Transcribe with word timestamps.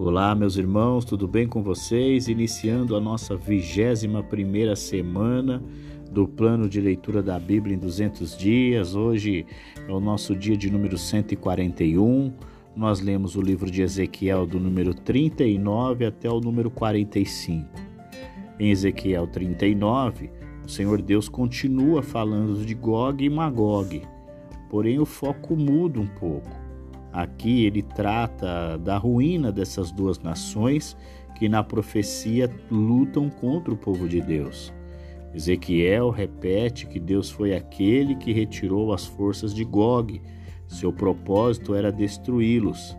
Olá, 0.00 0.32
meus 0.32 0.56
irmãos, 0.56 1.04
tudo 1.04 1.26
bem 1.26 1.48
com 1.48 1.60
vocês? 1.60 2.28
Iniciando 2.28 2.94
a 2.94 3.00
nossa 3.00 3.34
vigésima 3.34 4.22
primeira 4.22 4.76
semana 4.76 5.60
do 6.08 6.28
plano 6.28 6.68
de 6.68 6.80
leitura 6.80 7.20
da 7.20 7.36
Bíblia 7.36 7.74
em 7.74 7.78
200 7.80 8.38
dias. 8.38 8.94
Hoje 8.94 9.44
é 9.88 9.90
o 9.90 9.98
nosso 9.98 10.36
dia 10.36 10.56
de 10.56 10.70
número 10.70 10.96
141. 10.96 12.32
Nós 12.76 13.00
lemos 13.00 13.34
o 13.34 13.42
livro 13.42 13.68
de 13.68 13.82
Ezequiel 13.82 14.46
do 14.46 14.60
número 14.60 14.94
39 14.94 16.06
até 16.06 16.30
o 16.30 16.38
número 16.38 16.70
45. 16.70 17.68
Em 18.60 18.70
Ezequiel 18.70 19.26
39, 19.26 20.30
o 20.64 20.70
Senhor 20.70 21.02
Deus 21.02 21.28
continua 21.28 22.04
falando 22.04 22.64
de 22.64 22.72
Gog 22.72 23.24
e 23.24 23.28
Magog, 23.28 24.00
porém 24.70 25.00
o 25.00 25.04
foco 25.04 25.56
muda 25.56 25.98
um 25.98 26.06
pouco. 26.06 26.57
Aqui 27.12 27.64
ele 27.64 27.82
trata 27.82 28.76
da 28.78 28.98
ruína 28.98 29.50
dessas 29.50 29.90
duas 29.90 30.18
nações 30.18 30.96
que 31.36 31.48
na 31.48 31.62
profecia 31.62 32.50
lutam 32.70 33.30
contra 33.30 33.72
o 33.72 33.76
povo 33.76 34.08
de 34.08 34.20
Deus. 34.20 34.72
Ezequiel 35.32 36.10
repete 36.10 36.86
que 36.86 36.98
Deus 36.98 37.30
foi 37.30 37.54
aquele 37.54 38.14
que 38.16 38.32
retirou 38.32 38.92
as 38.92 39.06
forças 39.06 39.54
de 39.54 39.64
Gog. 39.64 40.20
Seu 40.66 40.92
propósito 40.92 41.74
era 41.74 41.92
destruí-los. 41.92 42.96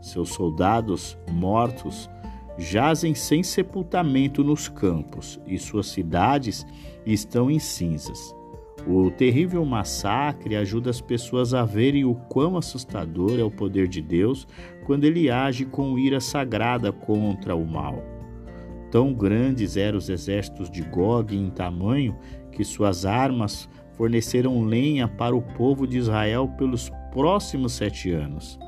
Seus 0.00 0.30
soldados 0.30 1.18
mortos 1.30 2.08
jazem 2.58 3.14
sem 3.14 3.42
sepultamento 3.42 4.44
nos 4.44 4.68
campos 4.68 5.40
e 5.46 5.58
suas 5.58 5.86
cidades 5.86 6.66
estão 7.06 7.50
em 7.50 7.58
cinzas. 7.58 8.34
O 8.86 9.10
terrível 9.10 9.64
massacre 9.64 10.56
ajuda 10.56 10.90
as 10.90 11.00
pessoas 11.00 11.54
a 11.54 11.64
verem 11.64 12.04
o 12.04 12.14
quão 12.14 12.56
assustador 12.56 13.38
é 13.38 13.44
o 13.44 13.50
poder 13.50 13.86
de 13.86 14.02
Deus 14.02 14.46
quando 14.84 15.04
ele 15.04 15.30
age 15.30 15.64
com 15.64 15.96
ira 15.96 16.20
sagrada 16.20 16.90
contra 16.92 17.54
o 17.54 17.64
mal. 17.64 18.02
Tão 18.90 19.14
grandes 19.14 19.76
eram 19.76 19.98
os 19.98 20.08
exércitos 20.08 20.68
de 20.68 20.82
Gog 20.82 21.34
em 21.34 21.48
tamanho 21.48 22.16
que 22.50 22.64
suas 22.64 23.06
armas 23.06 23.68
forneceram 23.92 24.62
lenha 24.64 25.06
para 25.06 25.34
o 25.34 25.40
povo 25.40 25.86
de 25.86 25.96
Israel 25.96 26.48
pelos 26.58 26.90
próximos 27.12 27.72
sete 27.72 28.10
anos. 28.10 28.58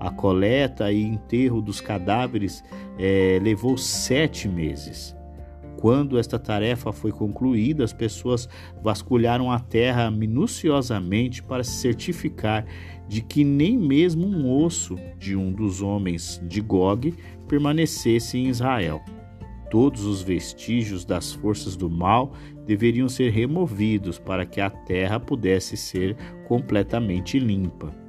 A 0.00 0.10
coleta 0.10 0.90
e 0.92 1.02
enterro 1.02 1.62
dos 1.62 1.80
cadáveres 1.80 2.62
é, 2.98 3.38
levou 3.40 3.78
sete 3.78 4.48
meses. 4.48 5.16
Quando 5.84 6.18
esta 6.18 6.38
tarefa 6.38 6.94
foi 6.94 7.12
concluída, 7.12 7.84
as 7.84 7.92
pessoas 7.92 8.48
vasculharam 8.82 9.52
a 9.52 9.58
terra 9.60 10.10
minuciosamente 10.10 11.42
para 11.42 11.62
se 11.62 11.72
certificar 11.72 12.64
de 13.06 13.20
que 13.20 13.44
nem 13.44 13.76
mesmo 13.76 14.26
um 14.26 14.50
osso 14.64 14.96
de 15.18 15.36
um 15.36 15.52
dos 15.52 15.82
homens 15.82 16.40
de 16.48 16.62
Gog 16.62 17.12
permanecesse 17.46 18.38
em 18.38 18.48
Israel. 18.48 19.02
Todos 19.70 20.06
os 20.06 20.22
vestígios 20.22 21.04
das 21.04 21.34
forças 21.34 21.76
do 21.76 21.90
mal 21.90 22.32
deveriam 22.64 23.06
ser 23.06 23.30
removidos 23.30 24.18
para 24.18 24.46
que 24.46 24.62
a 24.62 24.70
terra 24.70 25.20
pudesse 25.20 25.76
ser 25.76 26.16
completamente 26.48 27.38
limpa. 27.38 28.03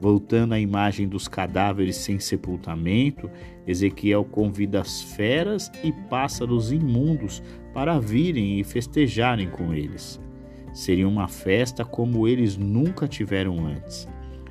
Voltando 0.00 0.52
à 0.52 0.60
imagem 0.60 1.08
dos 1.08 1.26
cadáveres 1.26 1.96
sem 1.96 2.18
sepultamento, 2.18 3.30
Ezequiel 3.66 4.24
convida 4.24 4.80
as 4.80 5.02
feras 5.02 5.70
e 5.82 5.90
pássaros 5.90 6.70
imundos 6.70 7.42
para 7.72 7.98
virem 7.98 8.60
e 8.60 8.64
festejarem 8.64 9.48
com 9.48 9.72
eles. 9.72 10.20
Seria 10.74 11.08
uma 11.08 11.28
festa 11.28 11.84
como 11.84 12.28
eles 12.28 12.58
nunca 12.58 13.08
tiveram 13.08 13.66
antes. 13.66 14.06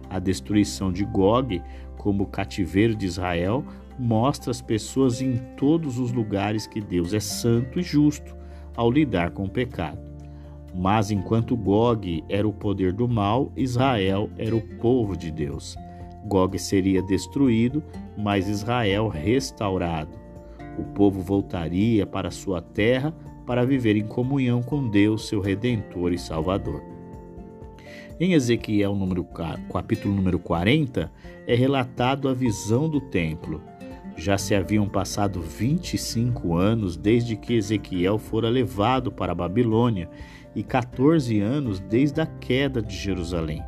A 0.09 0.17
destruição 0.17 0.91
de 0.91 1.05
Gog, 1.05 1.61
como 1.97 2.25
cativeiro 2.25 2.95
de 2.95 3.05
Israel, 3.05 3.63
mostra 3.99 4.49
as 4.49 4.61
pessoas 4.61 5.21
em 5.21 5.37
todos 5.55 5.99
os 5.99 6.11
lugares 6.11 6.65
que 6.65 6.81
Deus 6.81 7.13
é 7.13 7.19
santo 7.19 7.79
e 7.79 7.83
justo 7.83 8.35
ao 8.75 8.91
lidar 8.91 9.31
com 9.31 9.43
o 9.43 9.49
pecado. 9.49 10.14
Mas 10.77 11.09
enquanto 11.09 11.55
Gog 11.55 12.23
era 12.27 12.45
o 12.45 12.51
poder 12.51 12.91
do 12.91 13.07
mal, 13.07 13.51
Israel 13.55 14.29
era 14.37 14.53
o 14.55 14.61
povo 14.61 15.15
de 15.15 15.31
Deus. 15.31 15.77
Gog 16.25 16.59
seria 16.59 17.01
destruído, 17.01 17.81
mas 18.17 18.49
Israel 18.49 19.07
restaurado. 19.07 20.17
O 20.77 20.83
povo 20.83 21.21
voltaria 21.21 22.05
para 22.05 22.29
sua 22.29 22.61
terra 22.61 23.13
para 23.45 23.65
viver 23.65 23.95
em 23.95 24.05
comunhão 24.05 24.61
com 24.61 24.89
Deus, 24.89 25.27
seu 25.27 25.39
redentor 25.39 26.11
e 26.11 26.17
salvador. 26.17 26.83
Em 28.19 28.33
Ezequiel, 28.33 28.95
número, 28.95 29.25
capítulo 29.71 30.13
número 30.13 30.39
40, 30.39 31.11
é 31.47 31.55
relatado 31.55 32.27
a 32.27 32.33
visão 32.33 32.89
do 32.89 32.99
templo. 32.99 33.61
Já 34.17 34.37
se 34.37 34.55
haviam 34.55 34.87
passado 34.87 35.41
25 35.41 36.55
anos 36.55 36.95
desde 36.95 37.35
que 37.35 37.53
Ezequiel 37.53 38.17
fora 38.17 38.49
levado 38.49 39.11
para 39.11 39.33
a 39.33 39.35
Babilônia 39.35 40.09
e 40.55 40.63
14 40.63 41.39
anos 41.41 41.79
desde 41.79 42.21
a 42.21 42.25
queda 42.25 42.81
de 42.81 42.95
Jerusalém. 42.95 43.61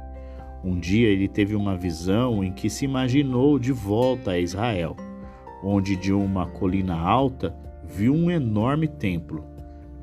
Um 0.64 0.80
dia 0.80 1.08
ele 1.08 1.28
teve 1.28 1.56
uma 1.56 1.78
visão 1.78 2.44
em 2.44 2.52
que 2.52 2.70
se 2.70 2.86
imaginou 2.86 3.60
de 3.60 3.72
volta 3.72 4.32
a 4.32 4.40
Israel, 4.40 4.96
onde 5.64 5.96
de 5.96 6.14
uma 6.14 6.48
colina 6.48 6.96
alta 6.96 7.56
viu 7.84 8.14
um 8.14 8.32
enorme 8.32 8.88
templo. 8.88 9.46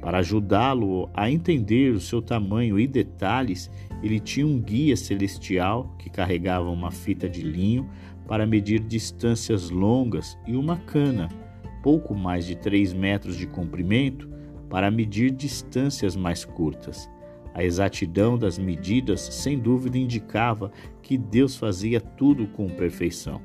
Para 0.01 0.19
ajudá-lo 0.19 1.09
a 1.15 1.31
entender 1.31 1.93
o 1.93 2.01
seu 2.01 2.21
tamanho 2.21 2.79
e 2.79 2.87
detalhes, 2.87 3.71
ele 4.03 4.21
tinha 4.21 4.47
um 4.47 4.61
guia 4.61 4.97
celestial 4.97 5.95
que 5.99 6.11
carregava 6.11 6.69
uma 6.69 6.91
fita 6.91 7.29
de 7.29 7.43
linho 7.43 7.89
para 8.27 8.47
medir 8.47 8.81
distâncias 8.81 9.71
longas 9.71 10.39
e 10.47 10.57
uma 10.57 10.77
cana, 10.77 11.29
pouco 11.83 12.15
mais 12.15 12.47
de 12.47 12.55
3 12.55 12.93
metros 12.93 13.37
de 13.37 13.47
comprimento, 13.47 14.29
para 14.75 14.91
medir 14.91 15.31
distâncias 15.31 16.17
mais 16.17 16.45
curtas. 16.45 17.09
A 17.55 17.63
exatidão 17.63 18.37
das 18.37 18.59
medidas, 18.59 19.21
sem 19.21 19.57
dúvida, 19.57 19.97
indicava 19.97 20.73
que 21.01 21.17
Deus 21.17 21.55
fazia 21.55 22.01
tudo 22.01 22.49
com 22.49 22.69
perfeição. 22.69 23.41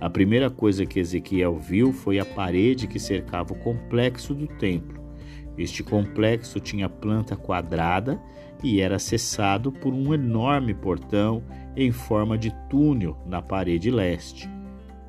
A 0.00 0.08
primeira 0.08 0.48
coisa 0.48 0.86
que 0.86 0.98
Ezequiel 0.98 1.58
viu 1.58 1.92
foi 1.92 2.18
a 2.18 2.24
parede 2.24 2.86
que 2.86 2.98
cercava 2.98 3.52
o 3.52 3.58
complexo 3.58 4.34
do 4.34 4.46
templo. 4.46 4.98
Este 5.58 5.82
complexo 5.82 6.58
tinha 6.58 6.88
planta 6.88 7.36
quadrada 7.36 8.18
e 8.64 8.80
era 8.80 8.96
acessado 8.96 9.70
por 9.70 9.92
um 9.92 10.14
enorme 10.14 10.72
portão 10.72 11.42
em 11.76 11.92
forma 11.92 12.38
de 12.38 12.50
túnel 12.70 13.14
na 13.26 13.42
parede 13.42 13.90
leste. 13.90 14.48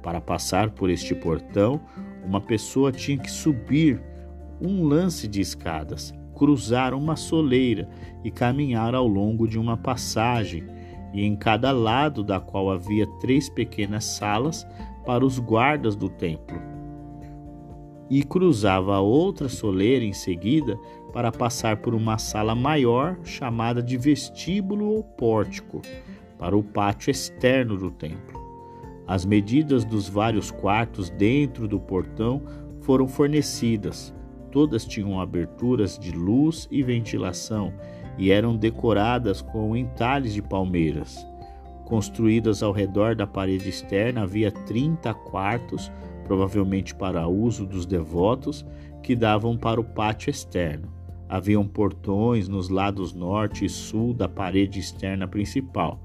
Para 0.04 0.20
passar 0.20 0.72
por 0.72 0.90
este 0.90 1.16
portão, 1.16 1.80
uma 2.22 2.42
pessoa 2.42 2.92
tinha 2.92 3.18
que 3.18 3.32
subir 3.32 4.11
um 4.62 4.84
lance 4.84 5.28
de 5.28 5.42
escadas, 5.42 6.14
cruzar 6.36 6.94
uma 6.94 7.16
soleira 7.16 7.90
e 8.24 8.30
caminhar 8.30 8.94
ao 8.94 9.08
longo 9.08 9.48
de 9.48 9.58
uma 9.58 9.76
passagem, 9.76 10.64
e 11.14 11.24
em 11.24 11.36
cada 11.36 11.72
lado 11.72 12.24
da 12.24 12.40
qual 12.40 12.72
havia 12.72 13.06
três 13.20 13.50
pequenas 13.50 14.06
salas 14.06 14.66
para 15.06 15.26
os 15.26 15.40
guardas 15.40 15.96
do 15.96 16.08
templo. 16.08 16.62
E 18.10 18.24
cruzava 18.24 19.00
outra 19.00 19.50
soleira 19.50 20.06
em 20.06 20.14
seguida 20.14 20.78
para 21.12 21.32
passar 21.32 21.78
por 21.78 21.94
uma 21.94 22.18
sala 22.18 22.56
maior 22.56 23.18
chamada 23.24 23.82
de 23.82 23.98
vestíbulo 23.98 24.86
ou 24.86 25.04
pórtico, 25.04 25.82
para 26.38 26.58
o 26.58 26.64
pátio 26.64 27.12
externo 27.12 27.78
do 27.78 27.92
templo. 27.92 28.40
As 29.06 29.26
medidas 29.26 29.84
dos 29.84 30.08
vários 30.08 30.50
quartos 30.50 31.10
dentro 31.10 31.68
do 31.68 31.80
portão 31.80 32.42
foram 32.82 33.08
fornecidas 33.08 34.14
Todas 34.52 34.86
tinham 34.86 35.20
aberturas 35.20 35.98
de 35.98 36.12
luz 36.12 36.68
e 36.70 36.84
ventilação 36.84 37.74
e 38.18 38.32
eram 38.32 38.56
decoradas 38.56 39.42
com 39.42 39.76
entalhes 39.76 40.34
de 40.34 40.42
palmeiras. 40.42 41.26
Construídas 41.86 42.62
ao 42.62 42.72
redor 42.72 43.16
da 43.16 43.26
parede 43.26 43.70
externa, 43.70 44.24
havia 44.24 44.52
30 44.52 45.14
quartos, 45.14 45.92
provavelmente 46.26 46.94
para 46.94 47.28
uso 47.28 47.66
dos 47.66 47.86
devotos, 47.86 48.66
que 49.02 49.16
davam 49.16 49.58
para 49.58 49.80
o 49.80 49.84
pátio 49.84 50.30
externo. 50.30 50.88
Haviam 51.28 51.66
portões 51.66 52.48
nos 52.48 52.70
lados 52.70 53.14
norte 53.14 53.66
e 53.66 53.70
sul 53.70 54.14
da 54.14 54.28
parede 54.28 54.80
externa 54.80 55.28
principal, 55.28 56.00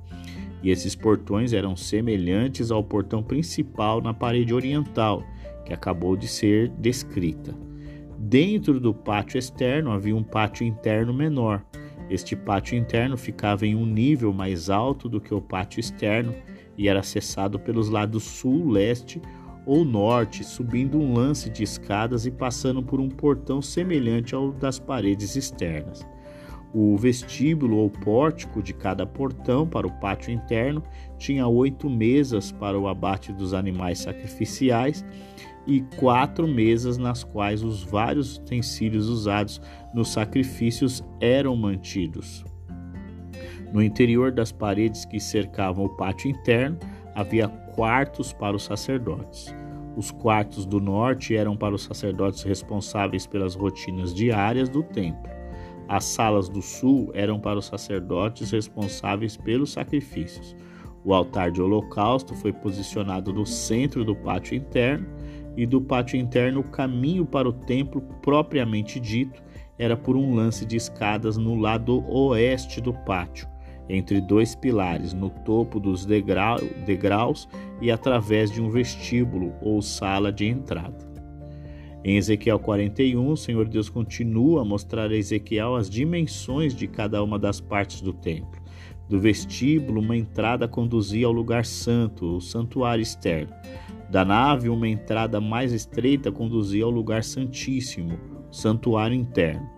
e 0.62 0.71
esses 0.71 0.94
portões 0.94 1.53
eram 1.53 1.76
semelhantes 1.76 2.71
ao 2.71 2.82
portão 2.82 3.23
principal 3.23 4.00
na 4.00 4.15
parede 4.15 4.55
oriental, 4.55 5.23
que 5.65 5.75
acabou 5.75 6.17
de 6.17 6.29
ser 6.29 6.69
descrita. 6.79 7.66
Dentro 8.19 8.81
do 8.81 8.95
pátio 8.95 9.39
externo 9.39 9.91
havia 9.91 10.17
um 10.17 10.23
pátio 10.23 10.67
interno 10.67 11.13
menor. 11.13 11.63
Este 12.09 12.35
pátio 12.35 12.77
interno 12.77 13.17
ficava 13.17 13.67
em 13.67 13.75
um 13.75 13.85
nível 13.85 14.33
mais 14.33 14.71
alto 14.71 15.09
do 15.09 15.21
que 15.21 15.35
o 15.35 15.41
pátio 15.41 15.81
externo 15.81 16.35
e 16.79 16.89
era 16.89 17.01
acessado 17.01 17.59
pelos 17.59 17.91
lados 17.91 18.23
sul, 18.23 18.71
leste 18.71 19.21
ou 19.67 19.85
norte, 19.85 20.45
subindo 20.45 20.99
um 20.99 21.13
lance 21.13 21.51
de 21.51 21.63
escadas 21.63 22.25
e 22.25 22.31
passando 22.31 22.83
por 22.83 23.01
um 23.01 23.09
portão 23.09 23.61
semelhante 23.61 24.35
ao 24.35 24.53
das 24.53 24.79
paredes 24.79 25.37
externas. 25.37 26.07
O 26.73 26.97
vestíbulo 26.97 27.77
ou 27.77 27.91
pórtico 27.91 28.62
de 28.62 28.73
cada 28.73 29.07
portão 29.07 29.67
para 29.67 29.87
o 29.87 30.01
pátio 30.01 30.33
interno 30.33 30.83
tinha 31.19 31.47
oito 31.47 31.89
mesas 31.91 32.53
para 32.53 32.79
o 32.79 32.87
abate 32.87 33.33
dos 33.33 33.53
animais 33.53 33.99
sacrificiais 33.99 35.05
e 35.67 35.81
quatro 35.97 36.47
mesas 36.47 36.97
nas 36.97 37.25
quais 37.25 37.63
os 37.63 37.83
vários 37.83 38.37
utensílios 38.37 39.09
usados 39.09 39.61
nos 39.93 40.09
sacrifícios 40.09 41.03
eram 41.21 41.57
mantidos. 41.57 42.45
No 43.73 43.83
interior 43.83 44.31
das 44.31 44.53
paredes 44.53 45.05
que 45.05 45.19
cercavam 45.19 45.87
o 45.87 45.97
pátio 45.97 46.31
interno 46.31 46.79
havia 47.15 47.49
quartos 47.49 48.33
para 48.33 48.57
os 48.57 48.65
sacerdotes. 48.65 49.55
Os 49.97 50.11
quartos 50.11 50.67
do 50.67 50.79
norte 50.79 51.35
eram 51.35 51.57
para 51.57 51.75
os 51.75 51.83
sacerdotes 51.83 52.43
responsáveis 52.43 53.27
pelas 53.27 53.55
rotinas 53.55 54.15
diárias 54.15 54.69
do 54.69 54.83
templo. 54.83 55.31
As 55.89 56.05
salas 56.05 56.49
do 56.49 56.61
sul 56.61 57.11
eram 57.15 57.41
para 57.41 57.59
os 57.59 57.67
sacerdotes 57.67 58.51
responsáveis 58.51 59.37
pelos 59.37 59.73
sacrifícios. 59.73 60.55
O 61.05 61.15
altar 61.15 61.51
de 61.51 61.62
holocausto 61.62 62.35
foi 62.35 62.53
posicionado 62.53 63.33
no 63.33 63.47
centro 63.47 64.05
do 64.05 64.15
pátio 64.15 64.57
interno 64.57 65.07
e 65.56 65.64
do 65.67 65.81
pátio 65.81 66.19
interno, 66.19 66.61
o 66.61 66.70
caminho 66.70 67.25
para 67.25 67.49
o 67.49 67.53
templo 67.53 68.03
propriamente 68.23 69.00
dito 69.00 69.43
era 69.79 69.97
por 69.97 70.17
um 70.17 70.35
lance 70.35 70.64
de 70.64 70.76
escadas 70.76 71.37
no 71.37 71.55
lado 71.55 72.05
oeste 72.08 72.81
do 72.81 72.93
pátio, 72.93 73.49
entre 73.88 74.20
dois 74.20 74.55
pilares, 74.55 75.12
no 75.12 75.31
topo 75.31 75.79
dos 75.79 76.05
degrau, 76.05 76.58
degraus 76.85 77.49
e 77.81 77.91
através 77.91 78.50
de 78.50 78.61
um 78.61 78.70
vestíbulo 78.70 79.53
ou 79.62 79.81
sala 79.81 80.32
de 80.32 80.47
entrada. 80.47 81.06
Em 82.05 82.17
Ezequiel 82.17 82.59
41, 82.59 83.32
o 83.32 83.37
Senhor 83.37 83.67
Deus 83.67 83.88
continua 83.88 84.62
a 84.62 84.64
mostrar 84.64 85.11
a 85.11 85.17
Ezequiel 85.17 85.75
as 85.75 85.91
dimensões 85.91 86.75
de 86.75 86.87
cada 86.87 87.23
uma 87.23 87.38
das 87.38 87.61
partes 87.61 88.00
do 88.00 88.12
templo. 88.12 88.62
Do 89.09 89.19
vestíbulo, 89.19 90.00
uma 90.00 90.17
entrada 90.17 90.69
conduzia 90.69 91.26
ao 91.26 91.32
lugar 91.32 91.64
santo, 91.64 92.37
o 92.37 92.41
santuário 92.41 93.02
externo. 93.02 93.52
Da 94.11 94.25
nave, 94.25 94.69
uma 94.69 94.88
entrada 94.88 95.41
mais 95.41 95.73
estreita 95.73 96.31
conduzia 96.31 96.85
ao 96.85 96.91
lugar 96.91 97.25
santíssimo, 97.25 98.19
santuário 98.50 99.17
interno. 99.17 99.69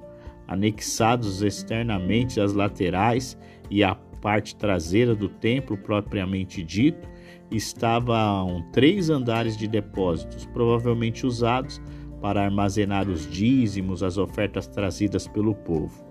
Anexados 0.46 1.42
externamente 1.42 2.40
às 2.40 2.52
laterais 2.52 3.38
e 3.70 3.82
à 3.82 3.94
parte 3.94 4.56
traseira 4.56 5.14
do 5.14 5.28
templo 5.28 5.76
propriamente 5.76 6.62
dito, 6.62 7.08
estavam 7.50 8.62
três 8.72 9.08
andares 9.08 9.56
de 9.56 9.66
depósitos, 9.66 10.44
provavelmente 10.46 11.26
usados 11.26 11.80
para 12.20 12.44
armazenar 12.44 13.08
os 13.08 13.30
dízimos, 13.30 14.02
as 14.02 14.18
ofertas 14.18 14.66
trazidas 14.66 15.26
pelo 15.26 15.54
povo. 15.54 16.04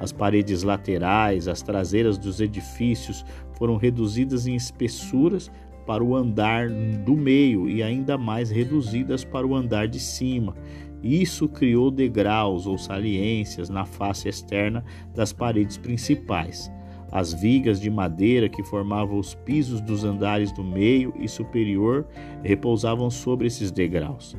As 0.00 0.10
paredes 0.12 0.62
laterais, 0.62 1.46
as 1.46 1.62
traseiras 1.62 2.18
dos 2.18 2.40
edifícios 2.40 3.24
foram 3.56 3.76
reduzidas 3.76 4.46
em 4.46 4.54
espessuras 4.54 5.50
para 5.86 6.02
o 6.02 6.14
andar 6.14 6.68
do 7.04 7.16
meio 7.16 7.68
e 7.68 7.82
ainda 7.82 8.16
mais 8.16 8.50
reduzidas 8.50 9.24
para 9.24 9.46
o 9.46 9.54
andar 9.54 9.88
de 9.88 9.98
cima. 10.00 10.54
Isso 11.02 11.48
criou 11.48 11.90
degraus 11.90 12.66
ou 12.66 12.78
saliências 12.78 13.68
na 13.68 13.84
face 13.84 14.28
externa 14.28 14.84
das 15.14 15.32
paredes 15.32 15.76
principais. 15.76 16.70
As 17.10 17.34
vigas 17.34 17.78
de 17.78 17.90
madeira 17.90 18.48
que 18.48 18.62
formavam 18.62 19.18
os 19.18 19.34
pisos 19.34 19.80
dos 19.82 20.02
andares 20.04 20.50
do 20.52 20.64
meio 20.64 21.12
e 21.18 21.28
superior 21.28 22.06
repousavam 22.42 23.10
sobre 23.10 23.48
esses 23.48 23.70
degraus. 23.70 24.36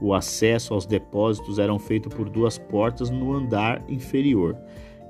O 0.00 0.14
acesso 0.14 0.74
aos 0.74 0.84
depósitos 0.84 1.58
era 1.58 1.76
feito 1.78 2.08
por 2.08 2.28
duas 2.28 2.58
portas 2.58 3.08
no 3.08 3.32
andar 3.32 3.82
inferior. 3.88 4.56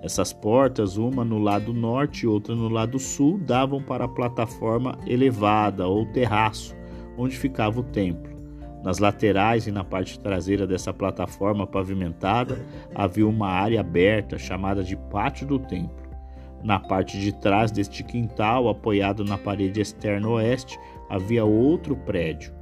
Essas 0.02 0.32
portas, 0.32 0.96
uma 0.96 1.25
no 1.25 1.38
lado 1.38 1.72
norte 1.72 2.25
e 2.25 2.26
outra 2.26 2.56
no 2.56 2.69
lado 2.69 2.99
sul, 2.99 3.38
davam 3.38 3.81
para 3.81 4.06
a 4.06 4.08
plataforma 4.08 4.99
elevada 5.06 5.87
ou 5.87 6.04
terraço, 6.06 6.76
onde 7.16 7.38
ficava 7.38 7.78
o 7.78 7.84
templo. 7.84 8.32
Nas 8.82 8.99
laterais 8.99 9.69
e 9.69 9.70
na 9.70 9.84
parte 9.84 10.19
traseira 10.19 10.66
dessa 10.66 10.93
plataforma 10.93 11.69
pavimentada 11.69 12.58
havia 12.93 13.26
uma 13.26 13.46
área 13.46 13.78
aberta 13.78 14.37
chamada 14.37 14.82
de 14.82 14.96
pátio 14.96 15.46
do 15.46 15.60
templo. 15.60 16.02
Na 16.64 16.81
parte 16.81 17.19
de 17.20 17.32
trás 17.32 17.70
deste 17.70 18.02
quintal, 18.02 18.69
apoiado 18.69 19.22
na 19.25 19.38
parede 19.38 19.81
externa 19.81 20.28
oeste, 20.28 20.81
havia 21.08 21.44
outro 21.44 21.94
prédio, 21.94 22.52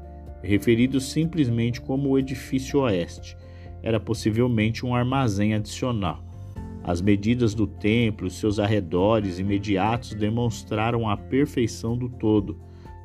referido 0.43 1.01
simplesmente 1.01 1.81
como 1.81 2.11
o 2.11 2.19
edifício 2.19 2.81
oeste. 2.81 3.35
Era 3.83 3.99
possivelmente 3.99 4.85
um 4.85 4.95
armazém 4.95 5.55
adicional. 5.55 6.30
As 6.83 7.01
medidas 7.01 7.55
do 7.55 7.67
templo 7.67 8.27
e 8.27 8.31
seus 8.31 8.59
arredores 8.59 9.39
imediatos 9.39 10.15
demonstraram 10.15 11.09
a 11.09 11.17
perfeição 11.17 11.97
do 11.97 12.09
todo. 12.09 12.59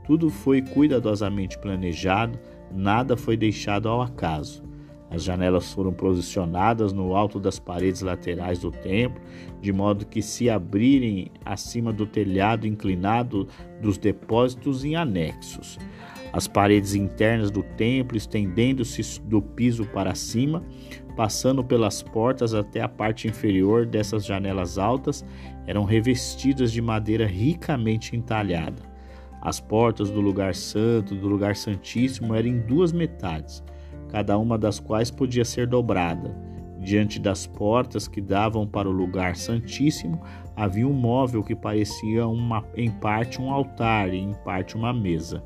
Tudo 0.05 0.29
foi 0.29 0.61
cuidadosamente 0.61 1.57
planejado, 1.59 2.39
nada 2.71 3.17
foi 3.17 3.35
deixado 3.35 3.89
ao 3.89 4.01
acaso. 4.01 4.63
As 5.09 5.23
janelas 5.23 5.71
foram 5.71 5.93
posicionadas 5.93 6.91
no 6.91 7.15
alto 7.15 7.39
das 7.39 7.59
paredes 7.59 8.01
laterais 8.01 8.59
do 8.59 8.71
templo, 8.71 9.21
de 9.61 9.71
modo 9.71 10.05
que 10.05 10.21
se 10.21 10.49
abrirem 10.49 11.31
acima 11.43 11.93
do 11.93 12.05
telhado 12.05 12.65
inclinado 12.65 13.47
dos 13.81 13.97
depósitos 13.97 14.83
em 14.83 14.95
anexos. 14.95 15.77
As 16.33 16.47
paredes 16.47 16.95
internas 16.95 17.49
do 17.49 17.63
templo, 17.63 18.17
estendendo-se 18.17 19.21
do 19.21 19.41
piso 19.41 19.85
para 19.85 20.13
cima, 20.15 20.63
passando 21.15 21.63
pelas 21.63 22.01
portas 22.01 22.53
até 22.53 22.81
a 22.81 22.89
parte 22.89 23.27
inferior 23.27 23.85
dessas 23.85 24.25
janelas 24.25 24.77
altas, 24.77 25.25
eram 25.65 25.83
revestidas 25.83 26.71
de 26.71 26.81
madeira 26.81 27.25
ricamente 27.25 28.15
entalhada. 28.15 28.81
As 29.41 29.59
portas 29.59 30.09
do 30.09 30.19
lugar 30.19 30.55
santo, 30.55 31.15
do 31.15 31.27
lugar 31.27 31.55
santíssimo, 31.55 32.33
eram 32.33 32.49
em 32.49 32.59
duas 32.59 32.91
metades, 32.91 33.63
cada 34.09 34.37
uma 34.37 34.57
das 34.57 34.79
quais 34.79 35.11
podia 35.11 35.45
ser 35.45 35.67
dobrada. 35.67 36.35
Diante 36.79 37.19
das 37.19 37.47
portas 37.47 38.07
que 38.07 38.21
davam 38.21 38.67
para 38.67 38.89
o 38.89 38.91
lugar 38.91 39.35
santíssimo, 39.35 40.21
havia 40.55 40.87
um 40.87 40.93
móvel 40.93 41.43
que 41.43 41.55
parecia 41.55 42.27
uma, 42.27 42.63
em 42.75 42.91
parte 42.91 43.41
um 43.41 43.51
altar 43.51 44.13
e 44.13 44.17
em 44.17 44.33
parte 44.43 44.75
uma 44.75 44.93
mesa. 44.93 45.43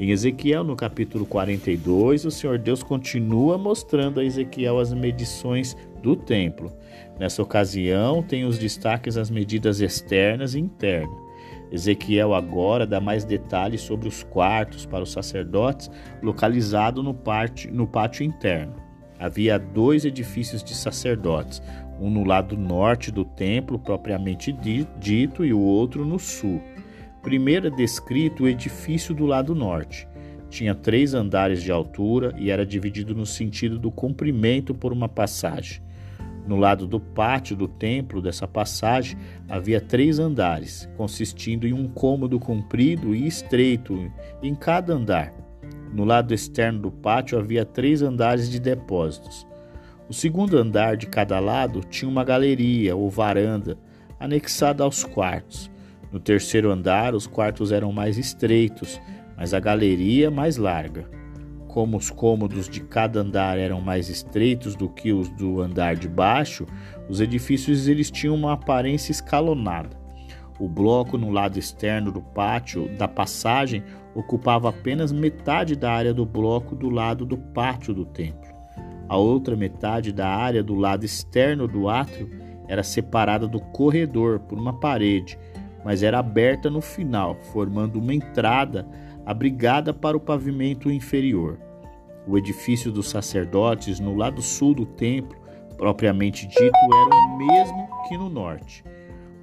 Em 0.00 0.12
Ezequiel, 0.12 0.64
no 0.64 0.74
capítulo 0.74 1.26
42, 1.26 2.24
o 2.24 2.30
Senhor 2.30 2.58
Deus 2.58 2.82
continua 2.82 3.58
mostrando 3.58 4.18
a 4.18 4.24
Ezequiel 4.24 4.78
as 4.78 4.94
medições 4.94 5.76
do 6.02 6.16
templo. 6.16 6.72
Nessa 7.18 7.42
ocasião, 7.42 8.22
tem 8.22 8.46
os 8.46 8.58
destaques 8.58 9.18
as 9.18 9.28
medidas 9.28 9.78
externas 9.78 10.54
e 10.54 10.58
internas. 10.58 11.14
Ezequiel 11.70 12.32
agora 12.32 12.86
dá 12.86 12.98
mais 12.98 13.26
detalhes 13.26 13.82
sobre 13.82 14.08
os 14.08 14.22
quartos 14.22 14.86
para 14.86 15.04
os 15.04 15.12
sacerdotes 15.12 15.90
localizado 16.22 17.02
no 17.02 17.12
pátio, 17.12 17.70
no 17.70 17.86
pátio 17.86 18.24
interno. 18.24 18.72
Havia 19.18 19.58
dois 19.58 20.06
edifícios 20.06 20.64
de 20.64 20.74
sacerdotes, 20.74 21.62
um 22.00 22.08
no 22.08 22.24
lado 22.24 22.56
norte 22.56 23.10
do 23.10 23.22
templo 23.22 23.78
propriamente 23.78 24.50
dito 24.98 25.44
e 25.44 25.52
o 25.52 25.60
outro 25.60 26.06
no 26.06 26.18
sul. 26.18 26.58
Primeiro 27.22 27.66
é 27.66 27.70
descrito 27.70 28.44
o 28.44 28.48
edifício 28.48 29.14
do 29.14 29.26
lado 29.26 29.54
norte. 29.54 30.08
Tinha 30.48 30.74
três 30.74 31.14
andares 31.14 31.62
de 31.62 31.70
altura 31.70 32.34
e 32.38 32.50
era 32.50 32.64
dividido 32.64 33.14
no 33.14 33.26
sentido 33.26 33.78
do 33.78 33.90
comprimento 33.90 34.74
por 34.74 34.92
uma 34.92 35.08
passagem. 35.08 35.82
No 36.46 36.56
lado 36.56 36.86
do 36.86 36.98
pátio 36.98 37.54
do 37.54 37.68
templo 37.68 38.22
dessa 38.22 38.48
passagem 38.48 39.18
havia 39.48 39.80
três 39.80 40.18
andares, 40.18 40.88
consistindo 40.96 41.66
em 41.66 41.72
um 41.72 41.86
cômodo 41.86 42.40
comprido 42.40 43.14
e 43.14 43.26
estreito 43.26 44.10
em 44.42 44.54
cada 44.54 44.94
andar. 44.94 45.32
No 45.92 46.04
lado 46.04 46.32
externo 46.32 46.80
do 46.80 46.90
pátio 46.90 47.38
havia 47.38 47.64
três 47.64 48.00
andares 48.00 48.50
de 48.50 48.58
depósitos. 48.58 49.46
O 50.08 50.14
segundo 50.14 50.56
andar 50.56 50.96
de 50.96 51.06
cada 51.06 51.38
lado 51.38 51.82
tinha 51.82 52.08
uma 52.08 52.24
galeria 52.24 52.96
ou 52.96 53.08
varanda 53.10 53.78
anexada 54.18 54.82
aos 54.82 55.04
quartos. 55.04 55.70
No 56.12 56.18
terceiro 56.18 56.72
andar, 56.72 57.14
os 57.14 57.26
quartos 57.26 57.70
eram 57.70 57.92
mais 57.92 58.18
estreitos, 58.18 59.00
mas 59.36 59.54
a 59.54 59.60
galeria 59.60 60.30
mais 60.30 60.56
larga. 60.56 61.08
Como 61.68 61.96
os 61.96 62.10
cômodos 62.10 62.68
de 62.68 62.80
cada 62.80 63.20
andar 63.20 63.56
eram 63.56 63.80
mais 63.80 64.08
estreitos 64.08 64.74
do 64.74 64.88
que 64.88 65.12
os 65.12 65.28
do 65.30 65.60
andar 65.60 65.94
de 65.94 66.08
baixo, 66.08 66.66
os 67.08 67.20
edifícios 67.20 67.86
eles 67.86 68.10
tinham 68.10 68.34
uma 68.34 68.54
aparência 68.54 69.12
escalonada. 69.12 69.96
O 70.58 70.68
bloco 70.68 71.16
no 71.16 71.30
lado 71.30 71.58
externo 71.58 72.10
do 72.10 72.20
pátio 72.20 72.88
da 72.98 73.06
passagem 73.06 73.84
ocupava 74.14 74.68
apenas 74.68 75.12
metade 75.12 75.76
da 75.76 75.92
área 75.92 76.12
do 76.12 76.26
bloco 76.26 76.74
do 76.74 76.90
lado 76.90 77.24
do 77.24 77.38
pátio 77.38 77.94
do 77.94 78.04
templo. 78.04 78.50
A 79.08 79.16
outra 79.16 79.56
metade 79.56 80.12
da 80.12 80.28
área 80.28 80.62
do 80.62 80.74
lado 80.74 81.04
externo 81.04 81.68
do 81.68 81.88
átrio 81.88 82.28
era 82.68 82.82
separada 82.82 83.46
do 83.46 83.60
corredor 83.60 84.40
por 84.40 84.58
uma 84.58 84.78
parede 84.78 85.38
mas 85.84 86.02
era 86.02 86.18
aberta 86.18 86.68
no 86.68 86.80
final, 86.80 87.36
formando 87.52 87.98
uma 87.98 88.14
entrada 88.14 88.86
abrigada 89.24 89.92
para 89.92 90.16
o 90.16 90.20
pavimento 90.20 90.90
inferior. 90.90 91.58
O 92.26 92.36
edifício 92.36 92.92
dos 92.92 93.08
sacerdotes, 93.08 94.00
no 94.00 94.14
lado 94.14 94.42
sul 94.42 94.74
do 94.74 94.86
templo, 94.86 95.38
propriamente 95.76 96.46
dito, 96.46 96.60
era 96.60 97.16
um 97.16 97.36
mesmo 97.36 97.88
que 98.08 98.18
no 98.18 98.28
norte. 98.28 98.84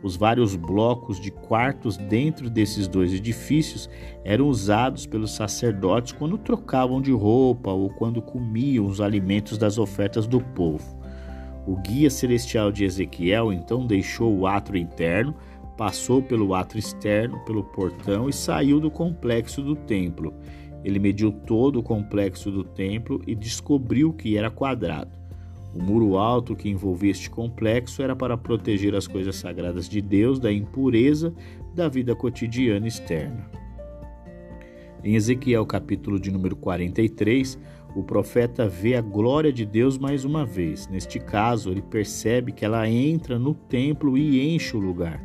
Os 0.03 0.15
vários 0.15 0.55
blocos 0.55 1.19
de 1.19 1.31
quartos 1.31 1.97
dentro 1.97 2.49
desses 2.49 2.87
dois 2.87 3.13
edifícios 3.13 3.89
eram 4.23 4.47
usados 4.47 5.07
pelos 5.07 5.31
sacerdotes 5.31 6.13
quando 6.13 6.37
trocavam 6.37 7.01
de 7.01 7.11
roupa 7.11 7.71
ou 7.71 7.89
quando 7.89 8.21
comiam 8.21 8.85
os 8.85 9.01
alimentos 9.01 9.57
das 9.57 9.79
ofertas 9.79 10.27
do 10.27 10.39
povo. 10.39 10.95
O 11.65 11.75
guia 11.75 12.09
celestial 12.09 12.71
de 12.71 12.85
Ezequiel 12.85 13.51
então 13.51 13.85
deixou 13.85 14.37
o 14.37 14.45
átrio 14.45 14.79
interno, 14.79 15.35
passou 15.77 16.21
pelo 16.21 16.55
átrio 16.55 16.79
externo, 16.79 17.39
pelo 17.45 17.63
portão 17.63 18.27
e 18.27 18.33
saiu 18.33 18.79
do 18.79 18.89
complexo 18.89 19.61
do 19.61 19.75
templo. 19.75 20.33
Ele 20.83 20.99
mediu 20.99 21.31
todo 21.31 21.79
o 21.79 21.83
complexo 21.83 22.49
do 22.49 22.63
templo 22.63 23.21
e 23.27 23.35
descobriu 23.35 24.11
que 24.11 24.37
era 24.37 24.49
quadrado. 24.49 25.11
O 25.75 25.81
muro 25.81 26.17
alto 26.17 26.55
que 26.55 26.69
envolvia 26.69 27.11
este 27.11 27.29
complexo 27.29 28.01
era 28.01 28.15
para 28.15 28.37
proteger 28.37 28.95
as 28.95 29.05
coisas 29.05 29.35
sagradas 29.35 29.87
de 29.87 30.01
Deus 30.01 30.39
da 30.39 30.51
impureza 30.51 31.33
da 31.75 31.87
vida 31.87 32.15
cotidiana 32.15 32.87
externa. 32.87 33.45
Em 35.03 35.15
Ezequiel, 35.15 35.65
capítulo 35.65 36.19
de 36.19 36.31
número 36.31 36.55
43, 36.55 37.59
o 37.95 38.03
profeta 38.03 38.67
vê 38.67 38.95
a 38.95 39.01
glória 39.01 39.53
de 39.53 39.65
Deus 39.65 39.97
mais 39.97 40.25
uma 40.25 40.45
vez. 40.45 40.87
Neste 40.87 41.19
caso, 41.19 41.69
ele 41.69 41.81
percebe 41.81 42.51
que 42.51 42.65
ela 42.65 42.89
entra 42.89 43.37
no 43.37 43.53
templo 43.53 44.17
e 44.17 44.53
enche 44.55 44.75
o 44.75 44.79
lugar. 44.79 45.23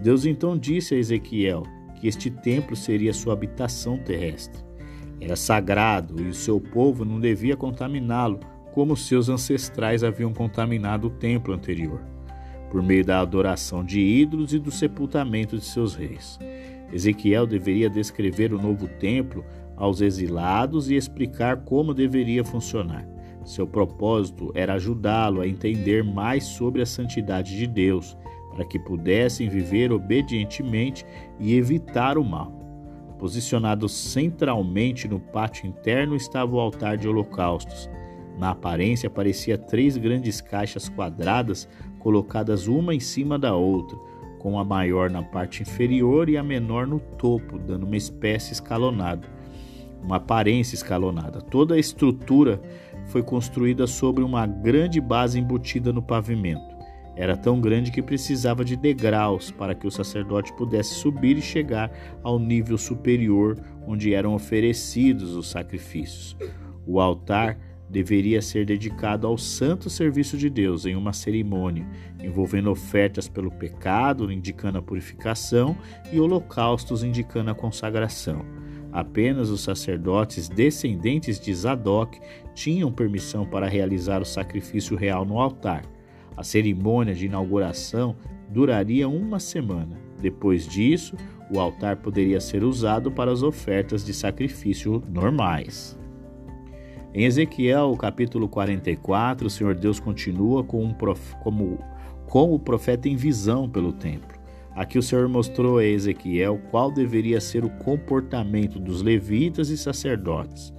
Deus 0.00 0.26
então 0.26 0.56
disse 0.56 0.94
a 0.94 0.98
Ezequiel 0.98 1.62
que 1.94 2.08
este 2.08 2.30
templo 2.30 2.76
seria 2.76 3.12
sua 3.12 3.32
habitação 3.32 3.96
terrestre. 3.98 4.62
Era 5.20 5.36
sagrado 5.36 6.20
e 6.20 6.28
o 6.28 6.34
seu 6.34 6.60
povo 6.60 7.04
não 7.04 7.18
devia 7.18 7.56
contaminá-lo, 7.56 8.40
como 8.72 8.96
seus 8.96 9.28
ancestrais 9.28 10.02
haviam 10.02 10.32
contaminado 10.32 11.06
o 11.06 11.10
templo 11.10 11.54
anterior, 11.54 12.00
por 12.70 12.82
meio 12.82 13.04
da 13.04 13.20
adoração 13.20 13.84
de 13.84 14.00
ídolos 14.00 14.52
e 14.52 14.58
do 14.58 14.70
sepultamento 14.70 15.56
de 15.56 15.64
seus 15.64 15.94
reis. 15.94 16.38
Ezequiel 16.92 17.46
deveria 17.46 17.88
descrever 17.88 18.52
o 18.52 18.60
novo 18.60 18.88
templo 18.88 19.44
aos 19.76 20.00
exilados 20.00 20.90
e 20.90 20.94
explicar 20.94 21.64
como 21.64 21.94
deveria 21.94 22.44
funcionar. 22.44 23.08
Seu 23.44 23.66
propósito 23.66 24.50
era 24.54 24.74
ajudá-lo 24.74 25.40
a 25.40 25.46
entender 25.46 26.02
mais 26.02 26.44
sobre 26.44 26.82
a 26.82 26.86
santidade 26.86 27.56
de 27.56 27.66
Deus, 27.66 28.16
para 28.54 28.64
que 28.64 28.78
pudessem 28.78 29.48
viver 29.48 29.92
obedientemente 29.92 31.04
e 31.38 31.54
evitar 31.54 32.16
o 32.16 32.24
mal. 32.24 32.52
Posicionado 33.18 33.88
centralmente 33.88 35.08
no 35.08 35.18
pátio 35.18 35.66
interno 35.66 36.14
estava 36.14 36.54
o 36.54 36.60
altar 36.60 36.96
de 36.96 37.08
holocaustos, 37.08 37.90
na 38.38 38.50
aparência, 38.50 39.08
parecia 39.08 39.56
três 39.56 39.96
grandes 39.96 40.40
caixas 40.40 40.88
quadradas 40.88 41.68
colocadas 42.00 42.66
uma 42.66 42.94
em 42.94 43.00
cima 43.00 43.38
da 43.38 43.54
outra, 43.54 43.96
com 44.38 44.58
a 44.58 44.64
maior 44.64 45.08
na 45.08 45.22
parte 45.22 45.62
inferior 45.62 46.28
e 46.28 46.36
a 46.36 46.42
menor 46.42 46.86
no 46.86 46.98
topo, 46.98 47.58
dando 47.58 47.86
uma 47.86 47.96
espécie 47.96 48.52
escalonada, 48.52 49.26
uma 50.02 50.16
aparência 50.16 50.74
escalonada. 50.74 51.40
Toda 51.40 51.76
a 51.76 51.78
estrutura 51.78 52.60
foi 53.06 53.22
construída 53.22 53.86
sobre 53.86 54.22
uma 54.22 54.46
grande 54.46 55.00
base 55.00 55.38
embutida 55.38 55.92
no 55.92 56.02
pavimento. 56.02 56.73
Era 57.16 57.36
tão 57.36 57.60
grande 57.60 57.92
que 57.92 58.02
precisava 58.02 58.64
de 58.64 58.76
degraus 58.76 59.50
para 59.50 59.74
que 59.74 59.86
o 59.86 59.90
sacerdote 59.90 60.52
pudesse 60.54 60.94
subir 60.94 61.36
e 61.36 61.42
chegar 61.42 61.90
ao 62.22 62.38
nível 62.38 62.76
superior 62.76 63.58
onde 63.86 64.12
eram 64.12 64.34
oferecidos 64.34 65.34
os 65.34 65.48
sacrifícios. 65.48 66.36
O 66.86 67.00
altar 67.00 67.58
deveria 67.88 68.42
ser 68.42 68.66
dedicado 68.66 69.26
ao 69.26 69.38
santo 69.38 69.88
serviço 69.88 70.36
de 70.36 70.50
Deus 70.50 70.84
em 70.84 70.96
uma 70.96 71.12
cerimônia, 71.12 71.86
envolvendo 72.20 72.70
ofertas 72.70 73.28
pelo 73.28 73.50
pecado, 73.50 74.32
indicando 74.32 74.78
a 74.78 74.82
purificação, 74.82 75.76
e 76.12 76.18
holocaustos, 76.18 77.04
indicando 77.04 77.50
a 77.50 77.54
consagração. 77.54 78.44
Apenas 78.90 79.50
os 79.50 79.60
sacerdotes 79.60 80.48
descendentes 80.48 81.38
de 81.38 81.52
Zadok 81.52 82.18
tinham 82.54 82.92
permissão 82.92 83.44
para 83.44 83.68
realizar 83.68 84.22
o 84.22 84.26
sacrifício 84.26 84.96
real 84.96 85.24
no 85.24 85.40
altar. 85.40 85.84
A 86.36 86.42
cerimônia 86.42 87.14
de 87.14 87.26
inauguração 87.26 88.16
duraria 88.50 89.08
uma 89.08 89.38
semana. 89.38 89.98
Depois 90.20 90.66
disso, 90.66 91.16
o 91.50 91.60
altar 91.60 91.96
poderia 91.96 92.40
ser 92.40 92.64
usado 92.64 93.10
para 93.10 93.30
as 93.30 93.42
ofertas 93.42 94.04
de 94.04 94.14
sacrifício 94.14 95.02
normais. 95.08 95.98
Em 97.12 97.26
Ezequiel, 97.26 97.96
capítulo 97.96 98.48
44, 98.48 99.46
o 99.46 99.50
Senhor 99.50 99.74
Deus 99.74 100.00
continua 100.00 100.64
com, 100.64 100.82
um 100.82 100.92
prof... 100.92 101.36
como... 101.42 101.78
com 102.26 102.52
o 102.52 102.58
profeta 102.58 103.08
em 103.08 103.14
visão 103.14 103.68
pelo 103.68 103.92
templo. 103.92 104.34
Aqui 104.74 104.98
o 104.98 105.02
Senhor 105.02 105.28
mostrou 105.28 105.78
a 105.78 105.84
Ezequiel 105.84 106.60
qual 106.70 106.90
deveria 106.90 107.40
ser 107.40 107.64
o 107.64 107.70
comportamento 107.70 108.80
dos 108.80 109.02
levitas 109.02 109.68
e 109.68 109.78
sacerdotes. 109.78 110.74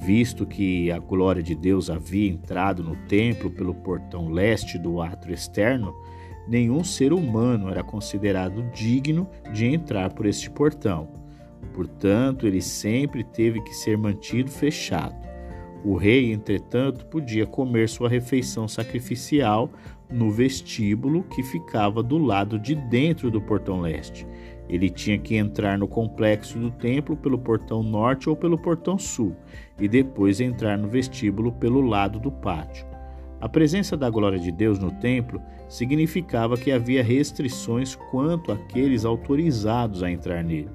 Visto 0.00 0.46
que 0.46 0.90
a 0.90 0.98
glória 0.98 1.42
de 1.42 1.54
Deus 1.54 1.90
havia 1.90 2.30
entrado 2.30 2.82
no 2.82 2.96
templo 3.06 3.50
pelo 3.50 3.74
portão 3.74 4.28
leste 4.28 4.78
do 4.78 5.00
átrio 5.00 5.34
externo, 5.34 5.94
nenhum 6.46 6.82
ser 6.82 7.12
humano 7.12 7.68
era 7.68 7.82
considerado 7.82 8.62
digno 8.72 9.28
de 9.52 9.66
entrar 9.66 10.12
por 10.12 10.26
este 10.26 10.48
portão. 10.50 11.08
Portanto, 11.74 12.46
ele 12.46 12.62
sempre 12.62 13.22
teve 13.22 13.60
que 13.62 13.74
ser 13.74 13.98
mantido 13.98 14.50
fechado. 14.50 15.16
O 15.84 15.94
rei, 15.94 16.32
entretanto, 16.32 17.06
podia 17.06 17.46
comer 17.46 17.88
sua 17.88 18.08
refeição 18.08 18.66
sacrificial 18.66 19.70
no 20.10 20.30
vestíbulo 20.30 21.22
que 21.24 21.42
ficava 21.42 22.02
do 22.02 22.18
lado 22.18 22.58
de 22.58 22.74
dentro 22.74 23.30
do 23.30 23.40
portão 23.40 23.80
leste. 23.80 24.26
Ele 24.68 24.90
tinha 24.90 25.18
que 25.18 25.36
entrar 25.36 25.78
no 25.78 25.88
complexo 25.88 26.58
do 26.58 26.70
templo 26.70 27.16
pelo 27.16 27.38
portão 27.38 27.82
norte 27.82 28.28
ou 28.28 28.36
pelo 28.36 28.58
portão 28.58 28.98
sul, 28.98 29.34
e 29.80 29.88
depois 29.88 30.40
entrar 30.40 30.76
no 30.76 30.88
vestíbulo 30.88 31.52
pelo 31.52 31.80
lado 31.80 32.18
do 32.18 32.30
pátio. 32.30 32.86
A 33.40 33.48
presença 33.48 33.96
da 33.96 34.10
glória 34.10 34.38
de 34.38 34.50
Deus 34.50 34.78
no 34.78 34.90
templo 34.90 35.40
significava 35.68 36.56
que 36.56 36.72
havia 36.72 37.04
restrições 37.04 37.94
quanto 37.94 38.50
àqueles 38.50 39.04
autorizados 39.04 40.02
a 40.02 40.10
entrar 40.10 40.42
nele. 40.42 40.68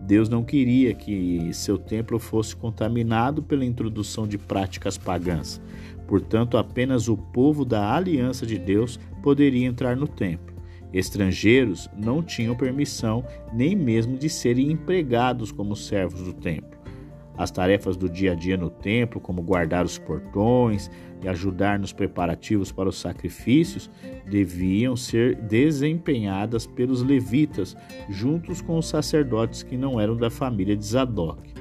Deus 0.00 0.28
não 0.28 0.42
queria 0.42 0.94
que 0.94 1.50
seu 1.52 1.76
templo 1.76 2.18
fosse 2.18 2.54
contaminado 2.54 3.42
pela 3.42 3.64
introdução 3.64 4.26
de 4.26 4.38
práticas 4.38 4.96
pagãs. 4.96 5.60
Portanto, 6.06 6.56
apenas 6.56 7.08
o 7.08 7.16
povo 7.16 7.64
da 7.64 7.92
aliança 7.92 8.46
de 8.46 8.56
Deus 8.56 8.98
poderia 9.22 9.66
entrar 9.66 9.96
no 9.96 10.06
templo. 10.06 10.55
Estrangeiros 10.92 11.90
não 11.96 12.22
tinham 12.22 12.56
permissão 12.56 13.24
nem 13.52 13.74
mesmo 13.74 14.16
de 14.16 14.28
serem 14.28 14.70
empregados 14.70 15.52
como 15.52 15.76
servos 15.76 16.22
do 16.22 16.32
templo. 16.32 16.76
As 17.36 17.50
tarefas 17.50 17.96
do 17.96 18.08
dia 18.08 18.32
a 18.32 18.34
dia 18.34 18.56
no 18.56 18.70
templo, 18.70 19.20
como 19.20 19.42
guardar 19.42 19.84
os 19.84 19.98
portões 19.98 20.90
e 21.22 21.28
ajudar 21.28 21.78
nos 21.78 21.92
preparativos 21.92 22.72
para 22.72 22.88
os 22.88 22.98
sacrifícios, 22.98 23.90
deviam 24.26 24.96
ser 24.96 25.34
desempenhadas 25.34 26.66
pelos 26.66 27.02
levitas, 27.02 27.76
juntos 28.08 28.62
com 28.62 28.78
os 28.78 28.88
sacerdotes 28.88 29.62
que 29.62 29.76
não 29.76 30.00
eram 30.00 30.16
da 30.16 30.30
família 30.30 30.74
de 30.74 30.86
Zadok. 30.86 31.55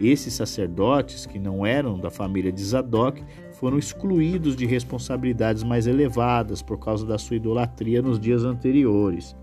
Esses 0.00 0.34
sacerdotes, 0.34 1.26
que 1.26 1.38
não 1.38 1.66
eram 1.66 1.98
da 1.98 2.10
família 2.10 2.50
de 2.50 2.64
Zadok, 2.64 3.22
foram 3.52 3.78
excluídos 3.78 4.56
de 4.56 4.64
responsabilidades 4.64 5.62
mais 5.62 5.86
elevadas 5.86 6.62
por 6.62 6.78
causa 6.78 7.04
da 7.04 7.18
sua 7.18 7.36
idolatria 7.36 8.00
nos 8.00 8.18
dias 8.18 8.44
anteriores. 8.44 9.36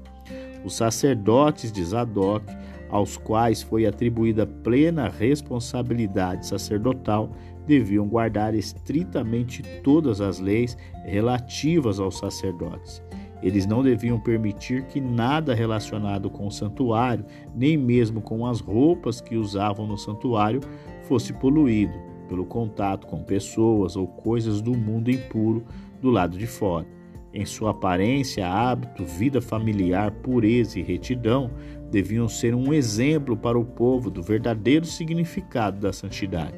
Os 0.66 0.76
sacerdotes 0.76 1.72
de 1.72 1.84
Zadok 1.84 2.44
aos 2.90 3.18
quais 3.18 3.62
foi 3.62 3.86
atribuída 3.86 4.46
plena 4.46 5.10
responsabilidade 5.10 6.46
sacerdotal, 6.48 7.32
deviam 7.66 8.08
guardar 8.08 8.56
estritamente 8.56 9.62
todas 9.84 10.22
as 10.22 10.40
leis 10.40 10.78
relativas 11.04 12.00
aos 12.00 12.18
sacerdotes. 12.18 13.02
Eles 13.42 13.66
não 13.66 13.84
deviam 13.84 14.20
permitir 14.20 14.86
que 14.86 15.00
nada 15.00 15.54
relacionado 15.54 16.30
com 16.30 16.48
o 16.48 16.52
santuário, 16.52 17.26
nem 17.56 17.78
mesmo 17.78 18.22
com 18.22 18.46
as 18.46 18.60
roupas 18.60 19.22
que 19.22 19.36
usavam 19.36 19.86
no 19.86 19.98
santuário, 19.98 20.62
fosse 21.04 21.34
poluído 21.34 21.94
pelo 22.28 22.46
contato 22.46 23.08
com 23.08 23.24
pessoas 23.24 23.96
ou 23.96 24.08
coisas 24.08 24.62
do 24.62 24.76
mundo 24.76 25.10
impuro 25.10 25.64
do 26.02 26.10
lado 26.10 26.38
de 26.38 26.48
fora. 26.48 26.86
Em 27.34 27.46
sua 27.46 27.72
aparência, 27.72 28.48
hábito, 28.48 29.04
vida 29.04 29.42
familiar, 29.42 30.12
pureza 30.12 30.80
e 30.80 30.84
retidão, 30.84 31.52
deviam 31.92 32.28
ser 32.28 32.56
um 32.56 32.74
exemplo 32.74 33.38
para 33.38 33.60
o 33.60 33.66
povo 33.66 34.10
do 34.10 34.24
verdadeiro 34.24 34.86
significado 34.86 35.80
da 35.80 35.94
santidade. 35.94 36.56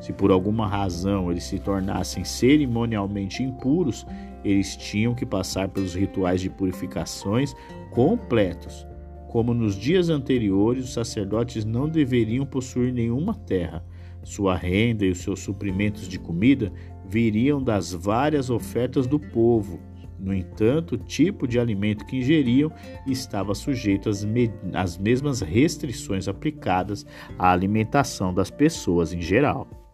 Se 0.00 0.12
por 0.12 0.30
alguma 0.30 0.66
razão 0.66 1.30
eles 1.30 1.44
se 1.44 1.58
tornassem 1.58 2.24
cerimonialmente 2.24 3.42
impuros, 3.42 4.06
eles 4.46 4.76
tinham 4.76 5.14
que 5.14 5.26
passar 5.26 5.68
pelos 5.68 5.94
rituais 5.94 6.40
de 6.40 6.48
purificações 6.48 7.54
completos. 7.90 8.86
Como 9.28 9.52
nos 9.52 9.74
dias 9.74 10.08
anteriores, 10.08 10.84
os 10.84 10.92
sacerdotes 10.92 11.64
não 11.64 11.88
deveriam 11.88 12.46
possuir 12.46 12.92
nenhuma 12.92 13.34
terra. 13.34 13.84
Sua 14.22 14.56
renda 14.56 15.04
e 15.04 15.10
os 15.10 15.18
seus 15.18 15.40
suprimentos 15.40 16.08
de 16.08 16.18
comida 16.18 16.72
viriam 17.08 17.62
das 17.62 17.92
várias 17.92 18.50
ofertas 18.50 19.06
do 19.06 19.18
povo 19.18 19.80
No 20.18 20.32
entanto, 20.32 20.94
o 20.94 20.98
tipo 20.98 21.46
de 21.46 21.60
alimento 21.60 22.06
que 22.06 22.16
ingeriam 22.16 22.72
estava 23.06 23.54
sujeito 23.54 24.08
às, 24.08 24.24
me 24.24 24.50
às 24.72 24.96
mesmas 24.96 25.40
restrições 25.40 26.26
aplicadas 26.26 27.04
à 27.38 27.52
alimentação 27.52 28.32
das 28.32 28.50
pessoas 28.50 29.12
em 29.12 29.20
geral. 29.20 29.85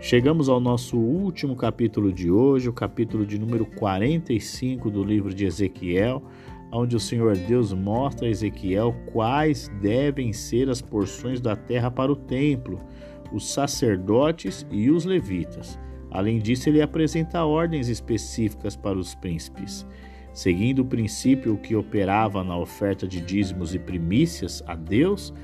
Chegamos 0.00 0.48
ao 0.48 0.60
nosso 0.60 0.96
último 0.96 1.56
capítulo 1.56 2.12
de 2.12 2.30
hoje, 2.30 2.68
o 2.68 2.72
capítulo 2.72 3.26
de 3.26 3.36
número 3.36 3.66
45 3.66 4.92
do 4.92 5.02
livro 5.02 5.34
de 5.34 5.44
Ezequiel, 5.44 6.22
onde 6.72 6.94
o 6.94 7.00
Senhor 7.00 7.36
Deus 7.36 7.72
mostra 7.72 8.28
a 8.28 8.30
Ezequiel 8.30 8.94
quais 9.12 9.68
devem 9.82 10.32
ser 10.32 10.70
as 10.70 10.80
porções 10.80 11.40
da 11.40 11.56
terra 11.56 11.90
para 11.90 12.12
o 12.12 12.16
templo, 12.16 12.80
os 13.32 13.52
sacerdotes 13.52 14.64
e 14.70 14.88
os 14.88 15.04
levitas. 15.04 15.76
Além 16.12 16.38
disso, 16.38 16.68
ele 16.68 16.80
apresenta 16.80 17.44
ordens 17.44 17.88
específicas 17.88 18.76
para 18.76 18.96
os 18.96 19.16
príncipes. 19.16 19.84
Seguindo 20.32 20.82
o 20.82 20.86
princípio 20.86 21.58
que 21.58 21.74
operava 21.74 22.44
na 22.44 22.56
oferta 22.56 23.06
de 23.06 23.20
dízimos 23.20 23.74
e 23.74 23.80
primícias 23.80 24.62
a 24.64 24.76
Deus, 24.76 25.34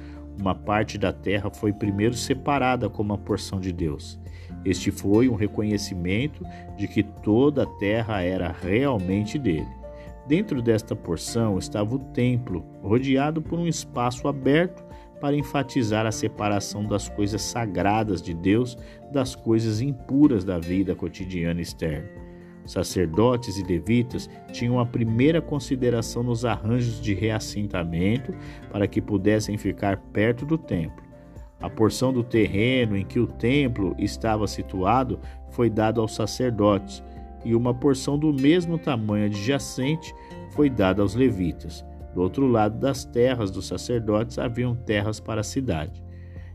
uma 0.40 0.54
parte 0.54 0.96
da 0.96 1.12
terra 1.12 1.50
foi 1.50 1.72
primeiro 1.72 2.14
separada 2.14 2.88
como 2.88 3.12
a 3.12 3.18
porção 3.18 3.58
de 3.58 3.72
Deus. 3.72 4.22
Este 4.64 4.90
foi 4.90 5.28
um 5.28 5.34
reconhecimento 5.34 6.44
de 6.76 6.88
que 6.88 7.02
toda 7.02 7.64
a 7.64 7.66
terra 7.78 8.22
era 8.22 8.50
realmente 8.52 9.38
dele. 9.38 9.68
Dentro 10.26 10.62
desta 10.62 10.96
porção 10.96 11.58
estava 11.58 11.94
o 11.94 11.98
templo, 11.98 12.64
rodeado 12.82 13.42
por 13.42 13.58
um 13.58 13.66
espaço 13.66 14.26
aberto 14.26 14.82
para 15.20 15.36
enfatizar 15.36 16.06
a 16.06 16.12
separação 16.12 16.84
das 16.84 17.08
coisas 17.08 17.42
sagradas 17.42 18.20
de 18.20 18.34
Deus 18.34 18.76
das 19.12 19.34
coisas 19.34 19.80
impuras 19.80 20.44
da 20.44 20.58
vida 20.58 20.94
cotidiana 20.94 21.60
externa. 21.60 22.08
Sacerdotes 22.66 23.58
e 23.58 23.62
levitas 23.62 24.28
tinham 24.50 24.80
a 24.80 24.86
primeira 24.86 25.40
consideração 25.40 26.22
nos 26.22 26.44
arranjos 26.44 27.00
de 27.00 27.12
reassentamento 27.12 28.34
para 28.72 28.86
que 28.88 29.02
pudessem 29.02 29.58
ficar 29.58 29.98
perto 29.98 30.46
do 30.46 30.56
templo. 30.56 31.03
A 31.64 31.70
porção 31.70 32.12
do 32.12 32.22
terreno 32.22 32.94
em 32.94 33.06
que 33.06 33.18
o 33.18 33.26
templo 33.26 33.96
estava 33.98 34.46
situado 34.46 35.18
foi 35.48 35.70
dada 35.70 35.98
aos 35.98 36.14
sacerdotes, 36.14 37.02
e 37.42 37.54
uma 37.54 37.72
porção 37.72 38.18
do 38.18 38.34
mesmo 38.34 38.76
tamanho 38.76 39.24
adjacente 39.24 40.14
foi 40.50 40.68
dada 40.68 41.00
aos 41.00 41.14
levitas. 41.14 41.82
Do 42.14 42.20
outro 42.20 42.46
lado 42.46 42.78
das 42.78 43.06
terras 43.06 43.50
dos 43.50 43.66
sacerdotes 43.66 44.38
haviam 44.38 44.76
terras 44.76 45.18
para 45.20 45.40
a 45.40 45.44
cidade. 45.44 46.04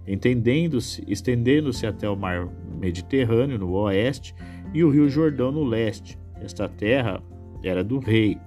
Entendendo-se, 0.05 1.03
estendendo-se 1.07 1.87
até 1.87 2.07
o 2.07 2.15
mar 2.15 2.47
Mediterrâneo 2.79 3.57
no 3.57 3.71
oeste 3.71 4.35
e 4.75 4.83
o 4.83 4.91
rio 4.91 5.09
Jordão 5.09 5.51
no 5.51 5.63
leste. 5.63 6.19
Esta 6.39 6.69
terra 6.69 7.19
era 7.63 7.83
do 7.83 7.97
rei. 7.97 8.37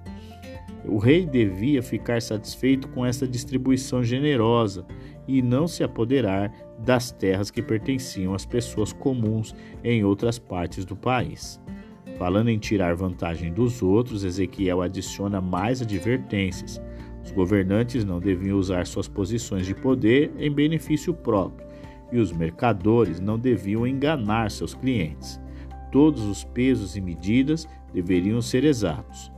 O 0.85 0.97
rei 0.97 1.25
devia 1.25 1.83
ficar 1.83 2.21
satisfeito 2.21 2.87
com 2.89 3.05
essa 3.05 3.27
distribuição 3.27 4.01
generosa 4.01 4.85
e 5.27 5.41
não 5.41 5.67
se 5.67 5.83
apoderar 5.83 6.51
das 6.79 7.11
terras 7.11 7.49
que 7.49 7.61
pertenciam 7.61 8.33
às 8.33 8.45
pessoas 8.45 8.91
comuns 8.91 9.55
em 9.83 10.03
outras 10.03 10.37
partes 10.37 10.85
do 10.85 10.95
país. 10.95 11.59
Falando 12.17 12.49
em 12.49 12.59
tirar 12.59 12.95
vantagem 12.95 13.51
dos 13.51 13.81
outros, 13.81 14.23
Ezequiel 14.23 14.81
adiciona 14.81 15.41
mais 15.41 15.81
advertências. 15.81 16.81
Os 17.23 17.31
governantes 17.31 18.03
não 18.03 18.19
deviam 18.19 18.57
usar 18.57 18.85
suas 18.85 19.07
posições 19.07 19.65
de 19.65 19.73
poder 19.73 20.31
em 20.37 20.51
benefício 20.51 21.13
próprio, 21.13 21.65
e 22.11 22.19
os 22.19 22.31
mercadores 22.31 23.19
não 23.19 23.39
deviam 23.39 23.87
enganar 23.87 24.51
seus 24.51 24.75
clientes. 24.75 25.41
Todos 25.91 26.23
os 26.23 26.43
pesos 26.43 26.95
e 26.95 27.01
medidas 27.01 27.67
deveriam 27.93 28.41
ser 28.41 28.63
exatos. 28.63 29.31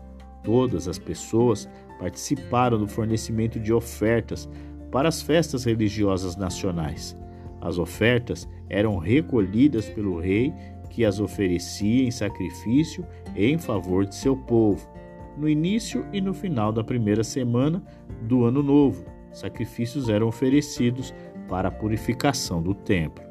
Todas 0.44 0.88
as 0.88 1.00
pessoas 1.00 1.70
participaram 2.00 2.78
do 2.78 2.88
fornecimento 2.88 3.60
de 3.60 3.74
ofertas 3.74 4.50
para 4.96 5.10
as 5.10 5.22
festas 5.22 5.66
religiosas 5.66 6.38
nacionais. 6.38 7.18
As 7.60 7.78
ofertas 7.78 8.48
eram 8.70 8.98
recolhidas 8.98 9.90
pelo 9.90 10.22
rei, 10.22 10.54
que 10.90 11.04
as 11.04 11.20
oferecia 11.20 12.06
em 12.06 12.12
sacrifício 12.12 13.06
em 13.36 13.58
favor 13.58 14.06
de 14.06 14.16
seu 14.16 14.38
povo 14.38 14.90
no 15.36 15.50
início 15.50 16.06
e 16.14 16.22
no 16.22 16.34
final 16.34 16.72
da 16.72 16.82
primeira 16.82 17.26
semana 17.26 17.84
do 18.22 18.46
ano 18.46 18.64
novo. 18.64 19.04
Sacrifícios 19.34 20.08
eram 20.08 20.30
oferecidos 20.30 21.14
para 21.50 21.68
a 21.68 21.72
purificação 21.72 22.64
do 22.64 22.74
templo. 22.74 23.22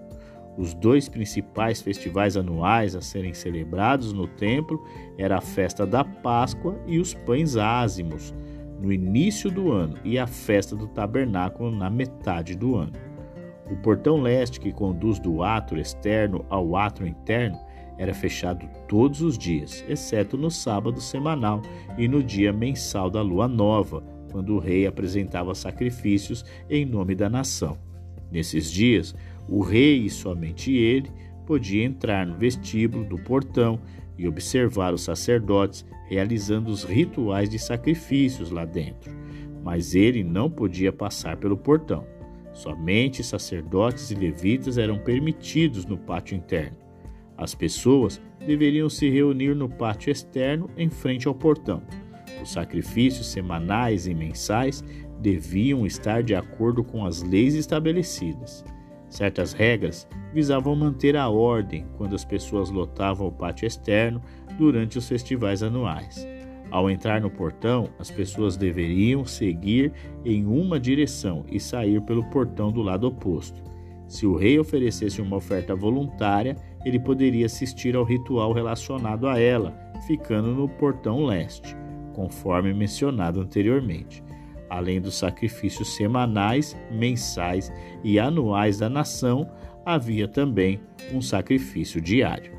Os 0.59 0.75
dois 0.75 1.09
principais 1.09 1.81
festivais 1.81 2.37
anuais 2.37 2.95
a 2.95 3.01
serem 3.01 3.33
celebrados 3.33 4.13
no 4.13 4.29
templo 4.29 4.87
era 5.17 5.39
a 5.39 5.41
festa 5.41 5.87
da 5.87 6.05
Páscoa 6.05 6.79
e 6.87 6.99
os 6.99 7.15
pães 7.15 7.57
ázimos, 7.57 8.35
no 8.85 8.93
início 8.93 9.51
do 9.51 9.73
ano, 9.73 9.97
e 10.05 10.19
a 10.19 10.27
festa 10.27 10.77
do 10.77 10.87
tabernáculo 10.87 11.71
na 11.71 11.89
metade 11.89 12.55
do 12.55 12.77
ano. 12.77 12.93
O 13.71 13.77
portão 13.77 14.21
leste 14.21 14.61
que 14.61 14.71
conduz 14.71 15.19
do 15.19 15.43
átrio 15.43 15.81
externo 15.81 16.45
ao 16.51 16.77
átrio 16.77 17.09
interno 17.09 17.59
era 17.97 18.13
fechado 18.13 18.69
todos 18.87 19.23
os 19.23 19.39
dias, 19.39 19.83
exceto 19.89 20.37
no 20.37 20.51
sábado 20.51 21.01
semanal 21.01 21.63
e 21.97 22.07
no 22.07 22.23
dia 22.23 22.53
mensal 22.53 23.09
da 23.09 23.23
lua 23.23 23.49
nova, 23.49 24.05
quando 24.31 24.55
o 24.55 24.59
rei 24.59 24.87
apresentava 24.87 25.55
sacrifícios 25.55 26.45
em 26.69 26.85
nome 26.85 27.15
da 27.15 27.31
nação. 27.31 27.79
Nesses 28.31 28.71
dias, 28.71 29.15
o 29.49 29.63
rei 29.63 30.05
e 30.05 30.11
somente 30.11 30.77
ele 30.77 31.11
podia 31.47 31.85
entrar 31.85 32.27
no 32.27 32.37
vestíbulo 32.37 33.05
do 33.05 33.17
portão 33.17 33.81
e 34.19 34.29
observar 34.29 34.95
os 34.95 35.03
sacerdotes 35.03 35.85
realizando 36.07 36.71
os 36.71 36.85
rituais 36.85 37.49
de 37.49 37.59
sacrifícios 37.59 38.51
lá 38.51 38.65
dentro, 38.65 39.13
mas 39.63 39.95
ele 39.95 40.23
não 40.23 40.51
podia 40.51 40.93
passar 40.93 41.37
pelo 41.37 41.57
portão. 41.57 42.07
Somente 42.53 43.25
sacerdotes 43.25 44.11
e 44.11 44.15
levitas 44.15 44.79
eram 44.79 44.99
permitidos 44.99 45.85
no 45.85 45.99
pátio 45.99 46.37
interno. 46.37 46.77
As 47.37 47.55
pessoas 47.55 48.21
deveriam 48.47 48.89
se 48.89 49.09
reunir 49.11 49.57
no 49.57 49.69
pátio 49.69 50.11
externo 50.11 50.71
em 50.77 50.89
frente 50.89 51.27
ao 51.27 51.35
portão. 51.35 51.83
Os 52.41 52.53
sacrifícios 52.53 53.27
semanais 53.27 54.07
e 54.07 54.15
mensais 54.15 54.85
deviam 55.21 55.85
estar 55.87 56.23
de 56.23 56.35
acordo 56.35 56.85
com 56.85 57.05
as 57.05 57.23
leis 57.23 57.55
estabelecidas. 57.55 58.65
Certas 59.15 59.53
regras 59.53 60.09
visavam 60.33 60.75
manter 60.75 61.17
a 61.17 61.29
ordem 61.29 61.87
quando 61.97 62.17
as 62.17 62.25
pessoas 62.25 62.69
lotavam 62.69 63.29
o 63.29 63.33
pátio 63.33 63.65
externo 63.65 64.21
durante 64.59 64.99
os 64.99 65.09
festivais 65.09 65.63
anuais. 65.63 66.27
Ao 66.69 66.91
entrar 66.91 67.21
no 67.21 67.31
portão, 67.31 67.89
as 67.97 68.11
pessoas 68.11 68.57
deveriam 68.57 69.25
seguir 69.25 69.93
em 70.25 70.45
uma 70.45 70.81
direção 70.81 71.47
e 71.49 71.61
sair 71.61 72.01
pelo 72.01 72.25
portão 72.25 72.73
do 72.73 72.83
lado 72.83 73.07
oposto. 73.07 73.63
Se 74.09 74.27
o 74.27 74.35
rei 74.35 74.59
oferecesse 74.59 75.23
uma 75.23 75.37
oferta 75.37 75.77
voluntária, 75.77 76.57
ele 76.85 76.99
poderia 76.99 77.47
assistir 77.47 77.95
ao 77.95 78.03
ritual 78.03 78.53
relacionado 78.53 79.29
a 79.29 79.39
ela, 79.39 79.73
ficando 80.09 80.53
no 80.53 80.69
portão 80.69 81.25
leste, 81.25 81.77
conforme 82.15 82.75
mencionado 82.75 83.41
anteriormente. 83.41 84.25
Além 84.75 85.01
dos 85.01 85.15
sacrifícios 85.15 85.95
semanais, 85.95 86.77
mensais 86.91 87.73
e 88.03 88.19
anuais 88.19 88.79
da 88.79 88.89
nação, 88.89 89.49
havia 89.87 90.27
também 90.27 90.81
um 91.13 91.23
sacrifício 91.23 92.01
diário. 92.01 92.53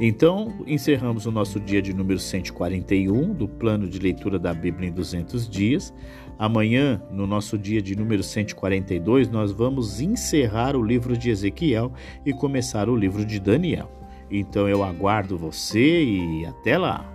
Então, 0.00 0.52
encerramos 0.66 1.26
o 1.26 1.30
nosso 1.30 1.60
dia 1.60 1.80
de 1.80 1.94
número 1.94 2.18
141 2.18 3.32
do 3.32 3.46
plano 3.46 3.88
de 3.88 4.00
leitura 4.00 4.36
da 4.36 4.52
Bíblia 4.52 4.88
em 4.88 4.92
200 4.92 5.48
dias. 5.48 5.94
Amanhã, 6.36 7.00
no 7.12 7.24
nosso 7.24 7.56
dia 7.56 7.80
de 7.80 7.94
número 7.94 8.24
142, 8.24 9.28
nós 9.28 9.52
vamos 9.52 10.00
encerrar 10.00 10.74
o 10.74 10.82
livro 10.82 11.16
de 11.16 11.30
Ezequiel 11.30 11.92
e 12.26 12.32
começar 12.32 12.88
o 12.88 12.96
livro 12.96 13.24
de 13.24 13.38
Daniel. 13.38 13.88
Então 14.28 14.68
eu 14.68 14.82
aguardo 14.82 15.38
você 15.38 16.02
e 16.02 16.44
até 16.44 16.76
lá! 16.76 17.13